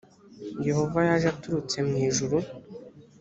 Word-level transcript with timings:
yehova 0.67 0.99
yaje 1.07 1.27
aturutse 1.33 1.77
mwijuru 1.87 2.37